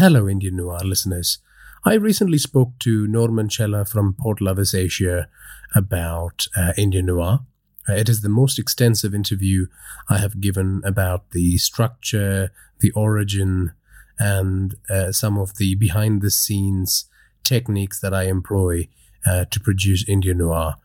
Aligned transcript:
Hello, 0.00 0.26
Indian 0.26 0.56
Noir 0.56 0.80
listeners. 0.82 1.40
I 1.84 1.92
recently 1.92 2.38
spoke 2.38 2.78
to 2.78 3.06
Norman 3.06 3.50
Chella 3.50 3.84
from 3.84 4.14
Podlovers 4.14 4.74
Asia 4.74 5.28
about 5.74 6.46
uh, 6.56 6.72
Indian 6.78 7.04
Noir. 7.04 7.40
Uh, 7.86 7.92
it 7.92 8.08
is 8.08 8.22
the 8.22 8.30
most 8.30 8.58
extensive 8.58 9.14
interview 9.14 9.66
I 10.08 10.16
have 10.16 10.40
given 10.40 10.80
about 10.86 11.32
the 11.32 11.58
structure, 11.58 12.50
the 12.78 12.92
origin, 12.92 13.72
and 14.18 14.74
uh, 14.88 15.12
some 15.12 15.36
of 15.36 15.58
the 15.58 15.74
behind 15.74 16.22
the 16.22 16.30
scenes 16.30 17.04
techniques 17.44 18.00
that 18.00 18.14
I 18.14 18.22
employ 18.22 18.88
uh, 19.26 19.44
to 19.50 19.60
produce 19.60 20.08
Indian 20.08 20.38
Noir. 20.38 20.76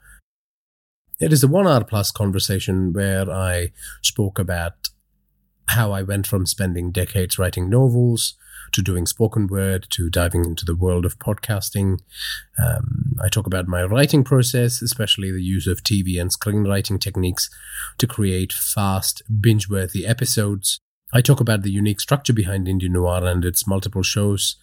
It 1.22 1.32
is 1.32 1.42
a 1.42 1.48
one 1.48 1.68
hour 1.68 1.86
plus 1.86 2.12
conversation 2.12 2.92
where 2.92 3.32
I 3.32 3.72
spoke 4.02 4.40
about 4.40 4.90
how 5.68 5.94
I 5.94 6.02
went 6.02 6.28
from 6.28 6.46
spending 6.46 6.92
decades 6.92 7.40
writing 7.40 7.70
novels 7.70 8.34
to 8.76 8.82
doing 8.82 9.06
spoken 9.06 9.48
word 9.48 9.88
to 9.90 10.10
diving 10.10 10.46
into 10.46 10.66
the 10.66 10.76
world 10.76 11.06
of 11.06 11.18
podcasting. 11.18 12.00
Um, 12.64 13.16
I 13.22 13.30
talk 13.30 13.48
about 13.48 13.68
my 13.68 13.84
writing 13.84 14.24
process, 14.24 14.82
especially 14.82 15.32
the 15.32 15.42
use 15.42 15.66
of 15.66 15.84
TV 15.84 16.20
and 16.20 16.30
screenwriting 16.30 17.00
techniques 17.00 17.50
to 17.98 18.08
create 18.08 18.54
fast, 18.54 19.24
binge 19.42 19.70
worthy 19.70 20.06
episodes. 20.06 20.80
I 21.14 21.22
talk 21.22 21.40
about 21.40 21.62
the 21.62 21.72
unique 21.72 22.02
structure 22.02 22.34
behind 22.34 22.68
Indian 22.68 22.94
Noir 22.94 23.26
and 23.26 23.46
its 23.46 23.66
multiple 23.66 24.04
shows. 24.04 24.58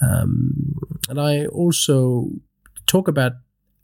Um, 0.00 0.76
and 1.08 1.20
I 1.20 1.46
also 1.46 2.30
talk 2.86 3.08
about 3.08 3.32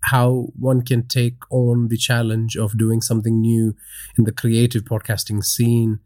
how 0.05 0.49
one 0.59 0.83
can 0.83 1.07
take 1.07 1.39
on 1.51 1.89
the 1.89 1.97
challenge 1.97 2.57
of 2.57 2.77
doing 2.77 3.01
something 3.01 3.41
new 3.41 3.75
in 4.19 4.25
the 4.25 4.33
creative 4.33 4.85
podcasting 4.85 5.45
scene 5.45 6.01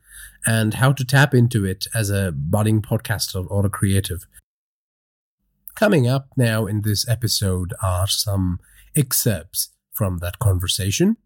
and 0.47 0.75
how 0.75 0.93
to 0.93 1.05
tap 1.05 1.35
into 1.35 1.65
it 1.65 1.87
as 1.95 2.11
a 2.11 2.33
budding 2.33 2.83
podcaster 2.83 3.47
or 3.51 3.65
a 3.67 3.71
creative. 3.71 4.27
Coming 5.75 6.09
up 6.09 6.29
now 6.37 6.67
in 6.67 6.83
this 6.83 7.07
episode 7.09 7.75
are 7.83 8.07
some 8.07 8.61
excerpts 8.97 9.71
from 9.93 10.19
that 10.19 10.39
conversation. 10.39 11.17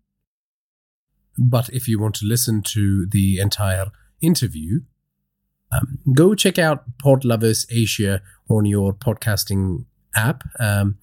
But 1.39 1.69
if 1.71 1.87
you 1.89 2.01
want 2.01 2.17
to 2.17 2.27
listen 2.27 2.63
to 2.69 3.07
the 3.07 3.39
entire 3.39 3.87
interview, 4.21 4.81
um, 5.73 5.99
go 6.13 6.35
check 6.35 6.59
out 6.59 6.99
Podlovers 6.99 7.67
Asia 7.71 8.23
on 8.49 8.65
your 8.65 8.93
podcasting 8.93 9.85
app. 10.17 10.43
Um, 10.59 10.99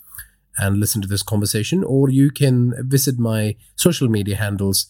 and 0.58 0.80
listen 0.80 1.02
to 1.02 1.08
this 1.08 1.24
conversation, 1.24 1.84
or 1.84 2.10
you 2.10 2.32
can 2.32 2.74
visit 2.88 3.20
my 3.20 3.56
social 3.76 4.08
media 4.08 4.36
handles 4.36 4.88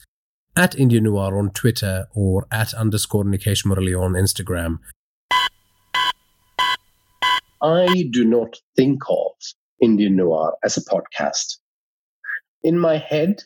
at 0.55 0.77
Indian 0.77 1.03
Noir 1.03 1.37
on 1.37 1.51
Twitter 1.51 2.07
or 2.15 2.47
at 2.51 2.73
underscore 2.73 3.23
Nikesh 3.23 3.65
Murali 3.65 3.99
on 3.99 4.13
Instagram. 4.13 4.79
I 7.61 8.09
do 8.11 8.23
not 8.23 8.55
think 8.75 9.01
of 9.09 9.33
Indian 9.81 10.15
Noir 10.15 10.55
as 10.63 10.77
a 10.77 10.81
podcast. 10.81 11.57
In 12.63 12.79
my 12.79 12.97
head, 12.97 13.43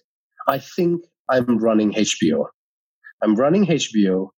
I 0.47 0.59
think 0.59 1.01
I'm 1.29 1.57
running 1.57 1.93
HBO. 1.93 2.47
I'm 3.21 3.35
running 3.35 3.65
HBO 3.65 4.29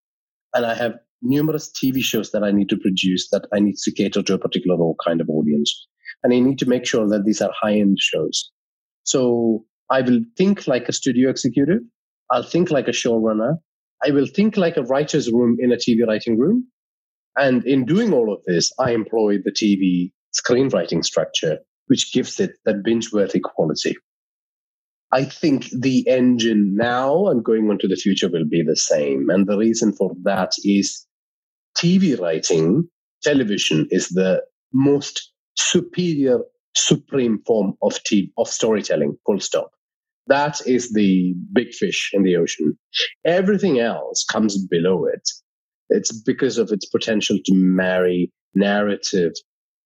and 0.53 0.65
I 0.65 0.75
have 0.75 0.93
numerous 1.21 1.71
TV 1.71 2.01
shows 2.01 2.31
that 2.31 2.43
I 2.43 2.51
need 2.51 2.69
to 2.69 2.77
produce 2.77 3.29
that 3.29 3.47
I 3.53 3.59
need 3.59 3.77
to 3.77 3.91
cater 3.91 4.21
to 4.21 4.33
a 4.33 4.39
particular 4.39 4.77
kind 5.05 5.21
of 5.21 5.29
audience 5.29 5.87
and 6.23 6.33
I 6.33 6.39
need 6.39 6.59
to 6.59 6.69
make 6.69 6.85
sure 6.85 7.07
that 7.09 7.25
these 7.25 7.41
are 7.41 7.51
high 7.59 7.73
end 7.73 7.97
shows. 7.99 8.51
So 9.03 9.65
I 9.89 10.01
will 10.01 10.21
think 10.37 10.67
like 10.67 10.87
a 10.87 10.93
studio 10.93 11.29
executive. 11.29 11.81
I'll 12.31 12.43
think 12.43 12.71
like 12.71 12.87
a 12.87 12.91
showrunner. 12.91 13.57
I 14.05 14.11
will 14.11 14.27
think 14.27 14.57
like 14.57 14.77
a 14.77 14.83
writer's 14.83 15.31
room 15.31 15.57
in 15.59 15.71
a 15.71 15.77
TV 15.77 16.05
writing 16.07 16.37
room. 16.39 16.67
And 17.37 17.65
in 17.65 17.85
doing 17.85 18.13
all 18.13 18.33
of 18.33 18.41
this, 18.45 18.71
I 18.79 18.91
employ 18.91 19.37
the 19.43 19.51
TV 19.51 20.11
screenwriting 20.33 21.03
structure, 21.03 21.59
which 21.87 22.13
gives 22.13 22.39
it 22.39 22.51
that 22.65 22.83
binge 22.83 23.11
worthy 23.11 23.39
quality. 23.39 23.95
I 25.11 25.25
think 25.25 25.69
the 25.69 26.07
engine 26.07 26.75
now 26.75 27.27
and 27.27 27.43
going 27.43 27.69
on 27.69 27.77
to 27.79 27.87
the 27.87 27.95
future 27.95 28.29
will 28.29 28.47
be 28.49 28.63
the 28.63 28.75
same. 28.75 29.29
And 29.29 29.47
the 29.47 29.57
reason 29.57 29.93
for 29.93 30.11
that 30.23 30.53
is 30.63 31.05
TV 31.77 32.19
writing, 32.19 32.89
television 33.21 33.87
is 33.91 34.09
the 34.09 34.43
most 34.73 35.32
superior, 35.55 36.39
supreme 36.75 37.39
form 37.45 37.73
of 37.81 38.01
tea, 38.03 38.31
of 38.37 38.47
storytelling, 38.47 39.17
full 39.25 39.39
stop. 39.39 39.71
That 40.27 40.65
is 40.65 40.93
the 40.93 41.35
big 41.51 41.73
fish 41.73 42.11
in 42.13 42.23
the 42.23 42.37
ocean. 42.37 42.77
Everything 43.25 43.79
else 43.79 44.23
comes 44.23 44.57
below 44.65 45.05
it. 45.05 45.29
It's 45.89 46.11
because 46.11 46.57
of 46.57 46.71
its 46.71 46.85
potential 46.85 47.37
to 47.45 47.53
marry 47.53 48.31
narrative, 48.55 49.33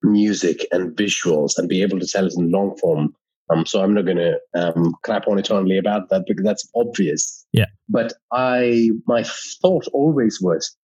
music, 0.04 0.66
and 0.72 0.96
visuals 0.96 1.58
and 1.58 1.68
be 1.68 1.82
able 1.82 2.00
to 2.00 2.08
tell 2.08 2.28
it 2.28 2.34
in 2.38 2.52
long 2.52 2.78
form. 2.78 3.16
Um, 3.50 3.66
so 3.66 3.82
I'm 3.82 3.94
not 3.94 4.06
going 4.06 4.18
to 4.18 4.38
um, 4.56 4.94
clap 5.04 5.28
on 5.28 5.40
eternally 5.40 5.78
about 5.78 6.10
that 6.10 6.26
because 6.28 6.44
that's 6.44 6.70
obvious. 6.76 7.46
Yeah. 7.54 7.66
But 7.90 8.14
I, 8.32 8.90
my 9.08 9.24
thought 9.62 9.88
always 9.94 10.40
was, 10.42 10.76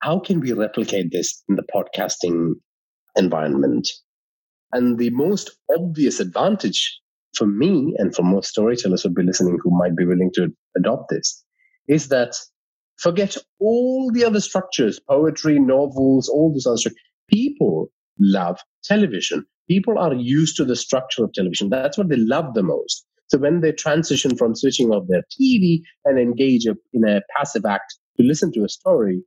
how 0.00 0.18
can 0.18 0.40
we 0.40 0.52
replicate 0.52 1.10
this 1.10 1.42
in 1.48 1.56
the 1.56 1.64
podcasting 1.74 2.52
environment? 3.16 3.88
And 4.74 4.98
the 4.98 5.10
most 5.10 5.52
obvious 5.74 6.18
advantage 6.18 7.00
for 7.36 7.46
me 7.46 7.94
and 7.98 8.14
for 8.14 8.24
most 8.24 8.48
storytellers 8.48 9.02
who'll 9.02 9.14
be 9.14 9.22
listening 9.22 9.58
who 9.62 9.70
might 9.70 9.96
be 9.96 10.04
willing 10.04 10.32
to 10.34 10.48
adopt 10.76 11.10
this 11.10 11.44
is 11.88 12.08
that 12.08 12.34
forget 12.98 13.36
all 13.60 14.10
the 14.12 14.24
other 14.24 14.40
structures, 14.40 14.98
poetry, 15.08 15.60
novels, 15.60 16.28
all 16.28 16.52
those 16.52 16.66
other 16.66 16.76
structures. 16.76 17.00
People 17.28 17.88
love 18.18 18.58
television. 18.82 19.46
People 19.68 19.96
are 19.96 20.12
used 20.12 20.56
to 20.56 20.64
the 20.64 20.76
structure 20.76 21.22
of 21.24 21.32
television. 21.32 21.70
That's 21.70 21.96
what 21.96 22.08
they 22.08 22.16
love 22.16 22.54
the 22.54 22.64
most. 22.64 23.06
So 23.28 23.38
when 23.38 23.60
they 23.60 23.72
transition 23.72 24.36
from 24.36 24.56
switching 24.56 24.90
off 24.90 25.06
their 25.08 25.22
TV 25.40 25.82
and 26.04 26.18
engage 26.18 26.66
in 26.66 27.08
a 27.08 27.20
passive 27.36 27.64
act 27.64 27.96
to 28.18 28.26
listen 28.26 28.52
to 28.52 28.64
a 28.64 28.68
story, 28.68 29.22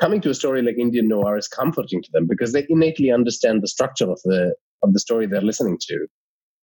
coming 0.00 0.20
to 0.22 0.30
a 0.30 0.34
story 0.34 0.62
like 0.62 0.78
Indian 0.78 1.08
noir 1.08 1.36
is 1.36 1.48
comforting 1.48 2.02
to 2.02 2.08
them 2.12 2.26
because 2.28 2.52
they 2.52 2.66
innately 2.68 3.10
understand 3.10 3.62
the 3.62 3.68
structure 3.68 4.10
of 4.10 4.20
the 4.24 4.54
of 4.82 4.92
the 4.92 5.00
story 5.00 5.26
they're 5.26 5.40
listening 5.40 5.78
to. 5.80 6.06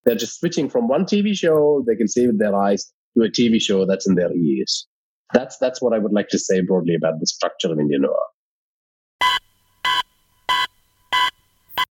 They're 0.04 0.16
just 0.16 0.40
switching 0.40 0.68
from 0.68 0.88
one 0.88 1.04
TV 1.04 1.36
show 1.36 1.84
they 1.86 1.96
can 1.96 2.08
see 2.08 2.26
with 2.26 2.38
their 2.38 2.54
eyes 2.54 2.92
to 3.16 3.24
a 3.24 3.28
TV 3.28 3.60
show 3.60 3.86
that's 3.86 4.06
in 4.08 4.14
their 4.14 4.32
ears. 4.32 4.86
That's 5.32 5.56
that's 5.58 5.80
what 5.80 5.94
I 5.94 5.98
would 5.98 6.12
like 6.12 6.28
to 6.28 6.38
say 6.38 6.60
broadly 6.60 6.94
about 6.94 7.20
the 7.20 7.26
structure 7.26 7.72
of 7.72 7.78
Indian 7.78 8.02
noir. 8.02 8.16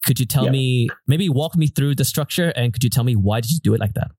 Could 0.05 0.19
you 0.19 0.25
tell 0.25 0.45
yeah. 0.45 0.51
me 0.51 0.89
maybe 1.07 1.29
walk 1.29 1.55
me 1.55 1.67
through 1.67 1.95
the 1.95 2.05
structure 2.05 2.49
and 2.55 2.73
could 2.73 2.83
you 2.83 2.89
tell 2.89 3.03
me 3.03 3.15
why 3.15 3.39
did 3.39 3.51
you 3.51 3.59
do 3.63 3.73
it 3.73 3.79
like 3.79 3.93
that? 3.93 4.11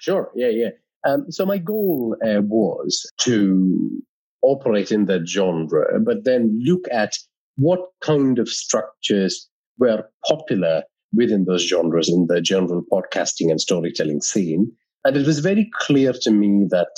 Sure. 0.00 0.30
Yeah. 0.34 0.48
Yeah. 0.48 0.70
Um, 1.04 1.26
so 1.30 1.44
my 1.44 1.58
goal 1.58 2.16
uh, 2.24 2.40
was 2.42 3.10
to 3.22 4.02
operate 4.42 4.90
in 4.90 5.06
that 5.06 5.26
genre, 5.26 6.00
but 6.00 6.24
then 6.24 6.58
look 6.62 6.86
at 6.90 7.16
what 7.56 7.80
kind 8.00 8.38
of 8.38 8.48
structures 8.48 9.48
were 9.78 10.04
popular 10.28 10.82
within 11.14 11.44
those 11.44 11.66
genres 11.66 12.08
in 12.08 12.26
the 12.28 12.40
general 12.40 12.82
podcasting 12.92 13.50
and 13.50 13.60
storytelling 13.60 14.20
scene. 14.20 14.72
And 15.04 15.16
it 15.16 15.26
was 15.26 15.40
very 15.40 15.70
clear 15.74 16.12
to 16.22 16.30
me 16.30 16.66
that 16.70 16.90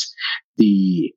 the 0.56 1.12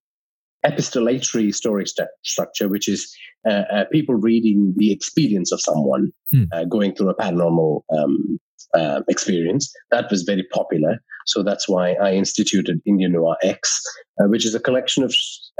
epistolatory 0.66 1.53
story 1.53 1.85
st- 1.85 2.07
structure, 2.23 2.67
which 2.67 2.87
is 2.87 3.13
uh, 3.47 3.63
uh, 3.71 3.85
people 3.91 4.16
reading 4.16 4.73
the 4.77 4.91
experience 4.91 5.51
of 5.51 5.61
someone 5.61 6.11
mm. 6.33 6.47
uh, 6.51 6.66
going 6.66 6.95
through 6.95 7.09
a 7.09 7.16
paranormal 7.16 7.81
um, 7.95 8.39
uh, 8.73 9.01
experience, 9.09 9.72
that 9.91 10.09
was 10.09 10.23
very 10.23 10.45
popular. 10.51 10.97
So 11.25 11.44
that's 11.44 11.67
why 11.67 11.94
I 11.94 12.13
instituted 12.13 12.79
Indian 12.85 13.13
Noir 13.13 13.38
X, 13.44 13.81
uh, 14.19 14.28
which 14.28 14.45
is 14.45 14.55
a 14.55 14.59
collection 14.59 15.03
of 15.03 15.13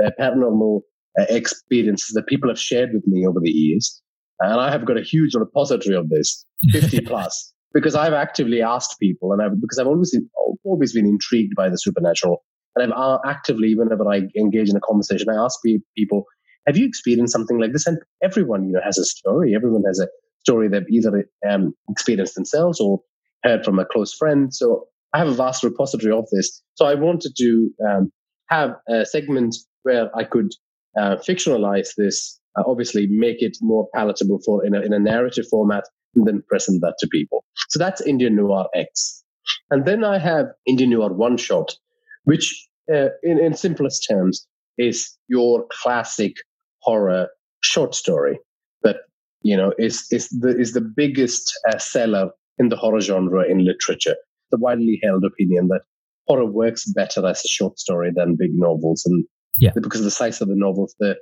uh, 0.03 0.12
paranormal 0.19 0.81
uh, 1.19 1.25
experiences 1.29 2.13
that 2.13 2.28
people 2.28 2.50
have 2.50 2.59
shared 2.59 2.91
with 2.94 3.06
me 3.07 3.25
over 3.25 3.40
the 3.41 3.50
years. 3.50 4.01
And 4.40 4.59
I 4.59 4.72
have 4.72 4.85
got 4.85 4.97
a 4.97 5.01
huge 5.01 5.33
repository 5.36 5.95
of 5.95 6.09
this, 6.09 6.45
50 6.71 7.01
plus, 7.01 7.54
because 7.74 7.95
I've 7.95 8.13
actively 8.13 8.62
asked 8.62 9.00
people, 9.00 9.33
and 9.33 9.42
I've, 9.42 9.59
because 9.59 9.80
I've 9.80 9.88
always 9.88 10.12
been, 10.12 10.30
always 10.63 10.94
been 10.94 11.07
intrigued 11.07 11.56
by 11.56 11.69
the 11.69 11.77
supernatural. 11.77 12.44
And 12.75 12.94
I've 12.94 13.00
uh, 13.00 13.18
actively, 13.25 13.74
whenever 13.75 14.07
I 14.07 14.21
engage 14.38 14.69
in 14.69 14.75
a 14.75 14.81
conversation, 14.81 15.30
I 15.30 15.44
ask 15.44 15.59
people, 15.95 16.25
have 16.68 16.77
you 16.77 16.86
experienced 16.86 17.33
something 17.33 17.59
like 17.59 17.71
this? 17.74 17.88
And 17.88 17.98
everyone, 18.21 18.65
you 18.65 18.74
know, 18.74 18.81
has 18.83 19.00
a 19.00 19.06
story. 19.06 19.56
Everyone 19.56 19.83
has 19.88 20.00
a 20.00 20.07
story 20.47 20.67
they've 20.69 20.89
either 20.97 21.11
um, 21.49 21.73
experienced 21.89 22.35
themselves 22.35 22.79
or 22.79 23.01
heard 23.44 23.65
from 23.65 23.79
a 23.79 23.85
close 23.94 24.13
friend. 24.13 24.53
So 24.53 24.67
I 25.13 25.17
have 25.19 25.27
a 25.27 25.33
vast 25.45 25.63
repository 25.63 26.13
of 26.13 26.25
this. 26.31 26.47
So 26.75 26.85
I 26.85 26.95
wanted 26.95 27.33
to 27.44 27.49
um, 27.88 28.11
have 28.49 28.71
a 28.88 29.05
segment 29.05 29.55
where 29.83 30.05
I 30.21 30.23
could 30.23 30.51
uh, 30.99 31.15
fictionalize 31.27 31.89
this, 31.97 32.39
uh, 32.57 32.63
obviously 32.65 33.07
make 33.25 33.39
it 33.47 33.57
more 33.61 33.88
palatable 33.94 34.39
for 34.45 34.65
in 34.65 34.73
a, 34.73 34.81
in 34.81 34.94
a 34.94 34.99
narrative 34.99 35.45
format, 35.49 35.83
and 36.15 36.25
then 36.27 36.44
present 36.49 36.81
that 36.81 36.95
to 36.99 37.07
people. 37.07 37.44
So 37.69 37.79
that's 37.79 38.01
Indian 38.01 38.35
Noir 38.35 38.67
X. 38.73 39.23
And 39.71 39.85
then 39.85 40.03
I 40.03 40.17
have 40.17 40.45
Indian 40.65 40.91
Noir 40.91 41.13
One 41.13 41.38
Shot, 41.38 41.75
which 42.23 42.45
uh, 42.94 43.09
in, 43.21 43.38
in 43.39 43.53
simplest 43.53 44.07
terms 44.09 44.47
is 44.77 45.17
your 45.27 45.65
classic 45.81 46.33
horror 46.81 47.27
short 47.61 47.95
story 47.95 48.39
that 48.83 48.97
you 49.47 49.55
know, 49.55 49.71
is 49.77 50.05
is 50.11 50.27
the 50.27 50.53
is 50.59 50.73
the 50.73 50.81
biggest 50.81 51.57
uh, 51.69 51.77
seller 51.77 52.31
in 52.59 52.67
the 52.67 52.75
horror 52.75 52.99
genre 52.99 53.49
in 53.49 53.63
literature. 53.63 54.15
The 54.51 54.57
widely 54.57 54.99
held 55.01 55.23
opinion 55.23 55.69
that 55.69 55.83
horror 56.27 56.45
works 56.45 56.83
better 56.91 57.25
as 57.25 57.39
a 57.45 57.47
short 57.47 57.79
story 57.79 58.11
than 58.13 58.35
big 58.38 58.51
novels, 58.53 59.03
and 59.05 59.23
yeah, 59.57 59.71
because 59.73 60.01
of 60.01 60.05
the 60.05 60.11
size 60.11 60.41
of 60.41 60.49
the 60.49 60.55
novels, 60.57 60.95
the 60.99 61.15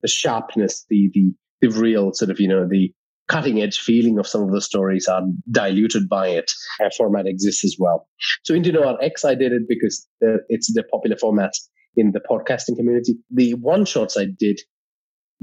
the 0.00 0.06
sharpness, 0.08 0.86
the 0.90 1.10
the 1.12 1.32
the 1.60 1.76
real 1.76 2.12
sort 2.12 2.30
of 2.30 2.38
you 2.38 2.46
know 2.46 2.68
the 2.70 2.92
cutting 3.26 3.60
edge 3.60 3.80
feeling 3.80 4.16
of 4.20 4.28
some 4.28 4.42
of 4.42 4.52
the 4.52 4.60
stories 4.60 5.08
are 5.08 5.22
diluted 5.50 6.08
by 6.08 6.28
it. 6.28 6.52
Format 6.96 7.26
exists 7.26 7.64
as 7.64 7.76
well. 7.80 8.06
So 8.44 8.54
Indie 8.54 8.72
Noir 8.72 8.96
X, 9.02 9.24
I 9.24 9.34
did 9.34 9.50
it 9.50 9.62
because 9.68 10.06
uh, 10.24 10.38
it's 10.48 10.72
the 10.72 10.84
popular 10.84 11.16
format 11.16 11.52
in 11.96 12.12
the 12.12 12.20
podcasting 12.20 12.76
community. 12.76 13.14
The 13.30 13.54
one 13.54 13.86
shots 13.86 14.16
I 14.16 14.26
did 14.38 14.60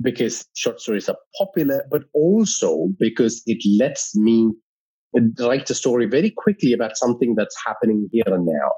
because 0.02 0.46
short 0.56 0.80
stories 0.80 1.10
are 1.10 1.18
popular, 1.38 1.84
but 1.92 2.04
also 2.14 2.88
because 3.00 3.42
it 3.46 3.62
lets 3.80 4.16
me 4.16 4.52
write 5.40 5.70
a 5.70 5.76
story 5.76 6.06
very 6.06 6.32
quickly 6.36 6.74
about 6.74 6.98
something 6.98 7.36
that's 7.36 7.56
happening 7.66 8.08
here 8.12 8.24
and 8.28 8.46
now. 8.46 8.72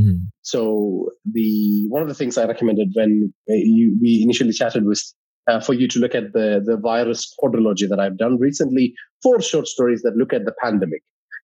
Mm. 0.00 0.26
So 0.42 1.10
the 1.30 1.84
one 1.88 2.02
of 2.02 2.08
the 2.08 2.14
things 2.14 2.38
I 2.38 2.46
recommended 2.46 2.88
when 2.94 3.32
you, 3.48 3.98
we 4.00 4.22
initially 4.22 4.52
chatted 4.52 4.84
was 4.86 5.14
uh, 5.48 5.60
for 5.60 5.74
you 5.74 5.88
to 5.88 5.98
look 5.98 6.14
at 6.14 6.32
the 6.32 6.62
the 6.64 6.76
virus 6.76 7.34
quadrilogy 7.42 7.88
that 7.88 8.00
I've 8.00 8.16
done 8.16 8.38
recently, 8.38 8.94
four 9.22 9.40
short 9.42 9.66
stories 9.66 10.02
that 10.02 10.16
look 10.16 10.32
at 10.32 10.44
the 10.44 10.54
pandemic 10.62 11.02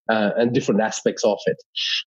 uh, 0.09 0.31
and 0.37 0.55
different 0.55 0.81
aspects 0.81 1.25
of 1.25 1.39
it. 1.47 1.57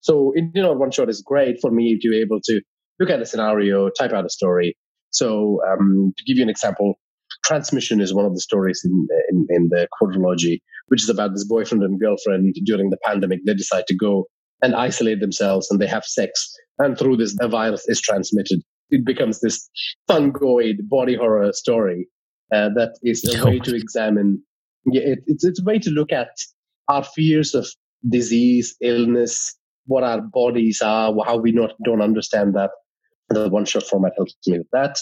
So 0.01 0.33
Indie 0.37 0.55
Noir 0.61 0.77
one 0.77 0.91
shot 0.91 1.09
is 1.09 1.21
great 1.21 1.59
for 1.61 1.69
me 1.69 1.99
to 2.01 2.09
be 2.09 2.19
able 2.19 2.39
to 2.45 2.61
look 2.99 3.09
at 3.09 3.21
a 3.21 3.25
scenario, 3.25 3.89
type 3.89 4.11
out 4.11 4.25
a 4.25 4.29
story. 4.29 4.75
So 5.11 5.59
um, 5.69 6.13
to 6.17 6.23
give 6.23 6.37
you 6.37 6.43
an 6.43 6.49
example, 6.49 6.95
transmission 7.43 8.01
is 8.01 8.13
one 8.13 8.25
of 8.25 8.33
the 8.33 8.41
stories 8.41 8.81
in, 8.83 9.07
in, 9.29 9.47
in 9.49 9.69
the 9.69 9.87
quadrilogy, 9.99 10.59
which 10.87 11.03
is 11.03 11.09
about 11.09 11.31
this 11.33 11.45
boyfriend 11.45 11.83
and 11.83 11.99
girlfriend 11.99 12.55
during 12.65 12.89
the 12.89 12.97
pandemic. 13.03 13.39
They 13.45 13.53
decide 13.53 13.87
to 13.87 13.95
go 13.95 14.25
and 14.61 14.75
isolate 14.75 15.19
themselves 15.19 15.69
and 15.71 15.79
they 15.79 15.87
have 15.87 16.05
sex. 16.05 16.53
And 16.79 16.97
through 16.97 17.17
this, 17.17 17.35
the 17.37 17.47
virus 17.47 17.87
is 17.87 17.99
transmitted 17.99 18.61
it 18.91 19.05
becomes 19.05 19.39
this 19.39 19.69
fungoid 20.09 20.87
body 20.89 21.15
horror 21.15 21.51
story 21.53 22.07
uh, 22.53 22.69
that 22.75 22.99
is 23.01 23.23
a 23.33 23.45
way 23.45 23.59
to 23.59 23.75
examine. 23.75 24.43
Yeah, 24.85 25.03
it, 25.03 25.19
it's 25.25 25.43
it's 25.43 25.61
a 25.61 25.63
way 25.63 25.79
to 25.79 25.89
look 25.89 26.11
at 26.11 26.29
our 26.89 27.03
fears 27.03 27.55
of 27.55 27.67
disease, 28.09 28.75
illness, 28.81 29.55
what 29.85 30.03
our 30.03 30.21
bodies 30.21 30.81
are, 30.81 31.13
how 31.25 31.37
we 31.37 31.51
not 31.51 31.71
don't 31.85 32.01
understand 32.01 32.53
that. 32.55 32.71
The 33.29 33.49
one 33.49 33.65
shot 33.65 33.83
format 33.83 34.13
helps 34.17 34.35
me 34.47 34.57
with 34.57 34.67
that. 34.73 34.97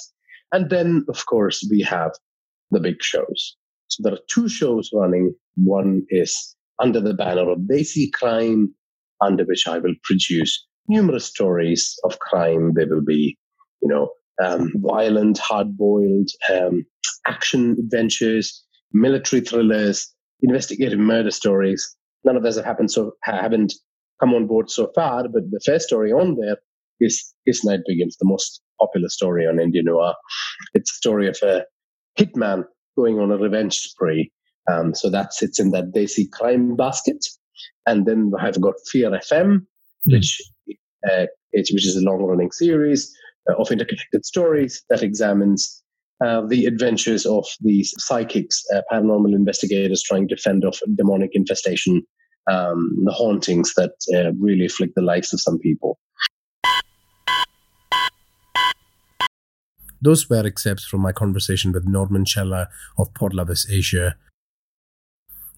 And 0.51 0.69
then, 0.69 1.05
of 1.09 1.25
course, 1.25 1.67
we 1.69 1.81
have 1.81 2.11
the 2.71 2.79
big 2.79 3.01
shows. 3.01 3.55
So 3.87 4.03
there 4.03 4.13
are 4.13 4.25
two 4.29 4.47
shows 4.47 4.89
running. 4.93 5.33
One 5.55 6.05
is 6.09 6.55
under 6.81 7.01
the 7.01 7.13
banner 7.13 7.49
of 7.49 7.59
Desi 7.59 8.11
Crime, 8.13 8.73
under 9.21 9.43
which 9.43 9.67
I 9.67 9.79
will 9.79 9.95
produce 10.03 10.65
numerous 10.87 11.25
stories 11.25 11.95
of 12.03 12.19
crime. 12.19 12.73
They 12.75 12.85
will 12.85 13.03
be 13.03 13.37
you 13.81 13.87
know, 13.87 14.09
um, 14.43 14.71
violent, 14.77 15.37
hard-boiled 15.37 16.29
um, 16.53 16.85
action 17.27 17.75
adventures, 17.79 18.63
military 18.93 19.41
thrillers, 19.41 20.13
investigative 20.41 20.99
murder 20.99 21.31
stories. 21.31 21.95
None 22.23 22.35
of 22.35 22.43
those 22.43 22.55
have 22.55 22.65
happened 22.65 22.91
so 22.91 23.13
haven't 23.23 23.73
come 24.19 24.33
on 24.33 24.47
board 24.47 24.69
so 24.69 24.91
far. 24.95 25.23
But 25.27 25.43
the 25.51 25.61
first 25.65 25.87
story 25.87 26.11
on 26.11 26.35
there 26.39 26.57
is 26.99 27.33
His 27.45 27.63
Night 27.63 27.81
Begins, 27.87 28.17
the 28.17 28.27
most 28.27 28.61
popular 28.79 29.09
story 29.09 29.47
on 29.47 29.59
Indian 29.59 29.85
Noir. 29.85 30.15
It's 30.73 30.91
a 30.91 30.95
story 30.95 31.27
of 31.27 31.37
a 31.43 31.63
hitman 32.19 32.63
going 32.97 33.19
on 33.19 33.31
a 33.31 33.37
revenge 33.37 33.77
spree. 33.79 34.31
Um, 34.71 34.93
so 34.93 35.09
that 35.09 35.33
sits 35.33 35.59
in 35.59 35.71
that 35.71 35.91
Desi 35.91 36.29
crime 36.31 36.75
basket. 36.75 37.25
And 37.85 38.05
then 38.05 38.31
I've 38.39 38.61
got 38.61 38.75
Fear 38.91 39.11
FM, 39.11 39.57
mm. 39.57 39.63
which 40.05 40.41
uh, 41.09 41.25
which 41.53 41.87
is 41.87 41.95
a 41.95 42.01
long 42.01 42.21
running 42.23 42.51
series 42.51 43.11
of 43.57 43.71
interconnected 43.71 44.25
stories 44.25 44.83
that 44.89 45.01
examines 45.01 45.81
uh, 46.23 46.41
the 46.47 46.65
adventures 46.65 47.25
of 47.25 47.45
these 47.61 47.93
psychics, 47.97 48.63
uh, 48.75 48.81
paranormal 48.91 49.33
investigators 49.33 50.03
trying 50.03 50.27
to 50.27 50.35
fend 50.35 50.65
off 50.65 50.79
demonic 50.95 51.31
infestation, 51.33 52.03
um, 52.51 52.97
the 53.05 53.11
hauntings 53.11 53.73
that 53.75 53.93
uh, 54.13 54.33
really 54.39 54.65
afflict 54.65 54.95
the 54.95 55.01
lives 55.01 55.33
of 55.33 55.39
some 55.39 55.57
people. 55.59 55.97
Those 60.01 60.29
were 60.29 60.45
excerpts 60.45 60.85
from 60.85 61.01
my 61.01 61.11
conversation 61.11 61.71
with 61.71 61.87
Norman 61.87 62.25
Chella 62.25 62.69
of 62.97 63.13
Podlovers 63.13 63.69
Asia. 63.69 64.15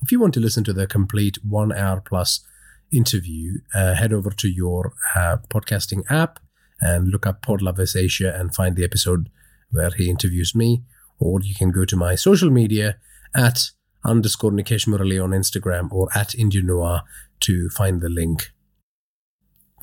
If 0.02 0.12
you 0.12 0.20
want 0.20 0.34
to 0.34 0.40
listen 0.40 0.64
to 0.64 0.74
the 0.74 0.88
complete 0.88 1.38
one 1.44 1.72
hour 1.72 2.02
plus 2.02 2.46
interview, 2.92 3.60
uh, 3.74 3.94
head 3.94 4.12
over 4.12 4.32
to 4.32 4.50
your 4.50 4.94
uh, 5.16 5.38
podcasting 5.50 6.04
app 6.10 6.40
and 6.80 7.10
look 7.10 7.28
up 7.28 7.46
Podlovers 7.46 7.96
Asia 7.96 8.36
and 8.36 8.56
find 8.56 8.76
the 8.76 8.84
episode 8.84 9.30
where 9.70 9.92
he 9.92 10.10
interviews 10.10 10.56
me. 10.56 10.84
Or 11.20 11.40
you 11.42 11.54
can 11.54 11.72
go 11.72 11.86
to 11.86 11.96
my 11.96 12.16
social 12.16 12.50
media 12.50 12.98
at 13.36 13.70
underscore 14.04 14.52
Nikesh 14.52 14.88
Murali 14.88 15.24
on 15.24 15.30
Instagram 15.30 15.92
or 15.92 16.10
at 16.16 16.34
Indian 16.34 16.66
Noir 16.66 17.04
to 17.42 17.70
find 17.70 18.02
the 18.02 18.10
link. 18.10 18.52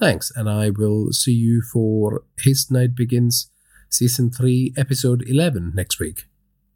Thanks, 0.00 0.32
and 0.34 0.49
I 0.49 0.70
will 0.70 1.12
see 1.12 1.32
you 1.32 1.62
for 1.62 2.25
His 2.38 2.70
Night 2.70 2.94
Begins 2.94 3.50
Season 3.88 4.31
3, 4.31 4.75
Episode 4.76 5.25
11 5.26 5.73
next 5.75 5.99
week. 5.99 6.26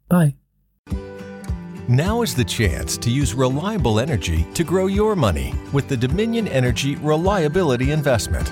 Bye. 0.09 0.35
Now 1.87 2.21
is 2.21 2.33
the 2.33 2.45
chance 2.45 2.97
to 2.97 3.09
use 3.09 3.33
reliable 3.33 3.99
energy 3.99 4.47
to 4.53 4.63
grow 4.63 4.87
your 4.87 5.17
money 5.17 5.53
with 5.73 5.89
the 5.89 5.97
Dominion 5.97 6.47
Energy 6.47 6.95
Reliability 6.95 7.91
Investment. 7.91 8.49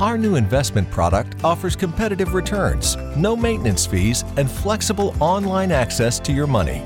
Our 0.00 0.16
new 0.16 0.36
investment 0.36 0.90
product 0.90 1.44
offers 1.44 1.76
competitive 1.76 2.32
returns, 2.32 2.96
no 3.18 3.36
maintenance 3.36 3.84
fees, 3.84 4.24
and 4.38 4.50
flexible 4.50 5.14
online 5.20 5.72
access 5.72 6.18
to 6.20 6.32
your 6.32 6.46
money. 6.46 6.82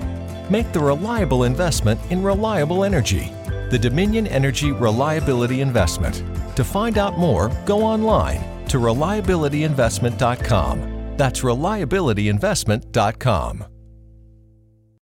Make 0.50 0.72
the 0.72 0.80
reliable 0.80 1.44
investment 1.44 2.00
in 2.10 2.24
reliable 2.24 2.82
energy. 2.82 3.32
The 3.70 3.78
Dominion 3.78 4.26
Energy 4.26 4.72
Reliability 4.72 5.60
Investment. 5.60 6.24
To 6.56 6.64
find 6.64 6.98
out 6.98 7.18
more, 7.18 7.52
go 7.64 7.82
online 7.82 8.66
to 8.66 8.78
reliabilityinvestment.com. 8.78 10.93
That's 11.16 11.40
reliabilityinvestment.com. 11.40 13.73